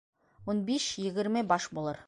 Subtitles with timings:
[0.53, 1.99] Ун биш-егерме баш булыр.